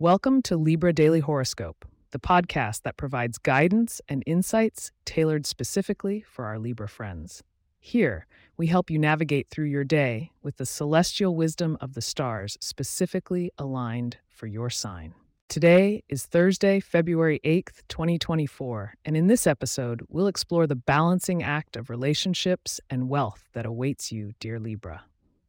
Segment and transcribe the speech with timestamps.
[0.00, 6.44] Welcome to Libra Daily Horoscope, the podcast that provides guidance and insights tailored specifically for
[6.44, 7.42] our Libra friends.
[7.80, 12.56] Here, we help you navigate through your day with the celestial wisdom of the stars
[12.60, 15.14] specifically aligned for your sign.
[15.48, 21.74] Today is Thursday, February 8th, 2024, and in this episode, we'll explore the balancing act
[21.74, 25.06] of relationships and wealth that awaits you, dear Libra.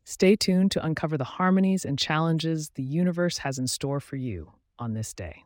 [0.10, 4.52] Stay tuned to uncover the harmonies and challenges the universe has in store for you
[4.80, 5.44] on this day.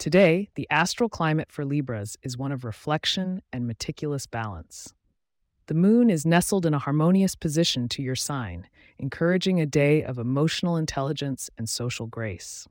[0.00, 4.92] Today, the astral climate for Libras is one of reflection and meticulous balance.
[5.66, 8.66] The moon is nestled in a harmonious position to your sign,
[8.98, 12.66] encouraging a day of emotional intelligence and social grace.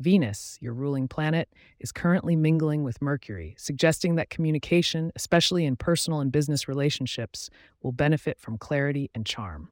[0.00, 1.48] Venus, your ruling planet,
[1.78, 7.50] is currently mingling with Mercury, suggesting that communication, especially in personal and business relationships,
[7.82, 9.70] will benefit from clarity and charm.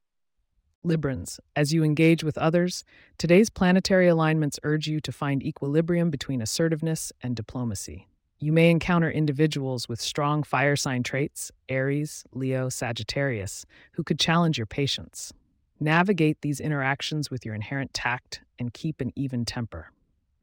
[0.84, 2.84] Librans, as you engage with others,
[3.16, 8.06] today's planetary alignments urge you to find equilibrium between assertiveness and diplomacy.
[8.38, 14.58] You may encounter individuals with strong fire sign traits, Aries, Leo, Sagittarius, who could challenge
[14.58, 15.32] your patience.
[15.80, 19.90] Navigate these interactions with your inherent tact and keep an even temper.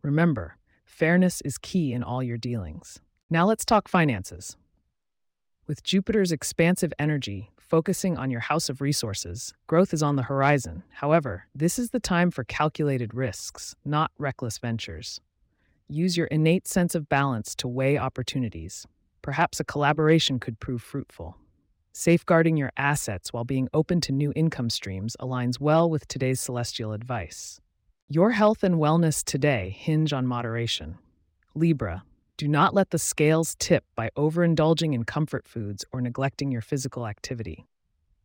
[0.05, 2.99] Remember, fairness is key in all your dealings.
[3.27, 4.55] Now let's talk finances.
[5.65, 10.83] With Jupiter's expansive energy focusing on your house of resources, growth is on the horizon.
[10.91, 15.21] However, this is the time for calculated risks, not reckless ventures.
[15.87, 18.85] Use your innate sense of balance to weigh opportunities.
[19.23, 21.35] Perhaps a collaboration could prove fruitful.
[21.93, 26.93] Safeguarding your assets while being open to new income streams aligns well with today's celestial
[26.93, 27.59] advice.
[28.07, 30.99] Your health and wellness today hinge on moderation.
[31.55, 32.03] Libra,
[32.37, 37.07] do not let the scales tip by overindulging in comfort foods or neglecting your physical
[37.07, 37.65] activity.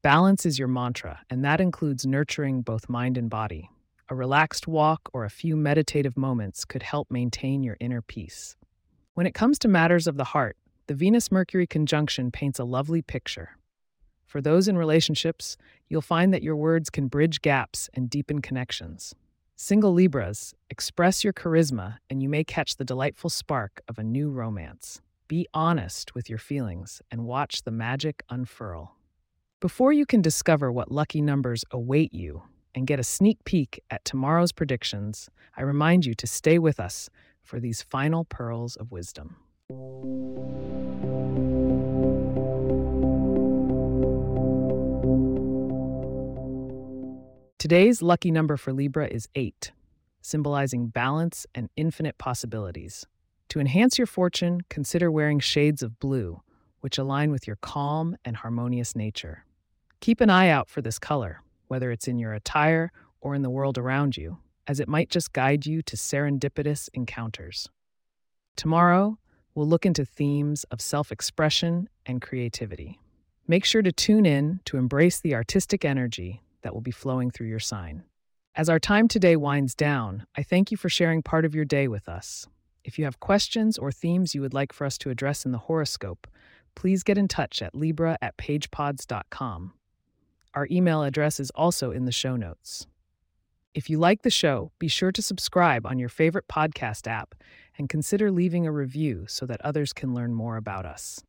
[0.03, 3.71] Balance is your mantra, and that includes nurturing both mind and body.
[4.11, 8.57] A relaxed walk or a few meditative moments could help maintain your inner peace.
[9.15, 10.59] When it comes to matters of the heart,
[10.89, 13.57] the Venus Mercury conjunction paints a lovely picture.
[14.27, 15.57] For those in relationships,
[15.89, 19.15] you'll find that your words can bridge gaps and deepen connections.
[19.63, 24.31] Single Libras, express your charisma and you may catch the delightful spark of a new
[24.31, 25.03] romance.
[25.29, 28.97] Be honest with your feelings and watch the magic unfurl.
[29.61, 32.45] Before you can discover what lucky numbers await you,
[32.75, 37.11] and get a sneak peek at tomorrow's predictions, I remind you to stay with us
[37.43, 39.37] for these final pearls of wisdom.
[47.61, 49.73] Today's lucky number for Libra is 8,
[50.23, 53.05] symbolizing balance and infinite possibilities.
[53.51, 56.41] To enhance your fortune, consider wearing shades of blue,
[56.81, 59.45] which align with your calm and harmonious nature.
[60.01, 63.51] Keep an eye out for this color whether it's in your attire or in the
[63.51, 67.69] world around you, as it might just guide you to serendipitous encounters.
[68.57, 69.19] Tomorrow,
[69.55, 72.99] we'll look into themes of self expression and creativity.
[73.47, 77.49] Make sure to tune in to embrace the artistic energy that will be flowing through
[77.49, 78.05] your sign.
[78.55, 81.89] As our time today winds down, I thank you for sharing part of your day
[81.89, 82.47] with us.
[82.85, 85.59] If you have questions or themes you would like for us to address in the
[85.59, 86.27] horoscope,
[86.75, 89.73] please get in touch at libra at pagepods.com.
[90.55, 92.87] Our email address is also in the show notes.
[93.73, 97.37] If you like the show, be sure to subscribe on your favorite podcast app
[97.79, 101.23] and consider leaving a review so that others can learn more about us.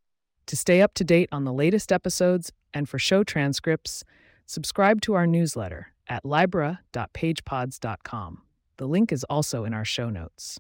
[0.48, 4.04] To stay up to date on the latest episodes and for show transcripts,
[4.52, 8.42] subscribe to our newsletter at libra.pagepods.com.
[8.76, 10.60] The link is also in our show notes.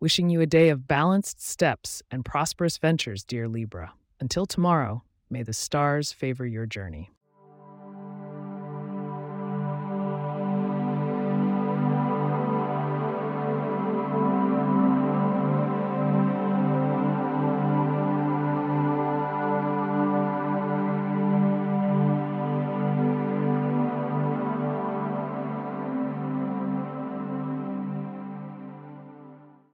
[0.00, 3.92] Wishing you a day of balanced steps and prosperous ventures, dear Libra.
[4.18, 7.12] Until tomorrow, may the stars favor your journey.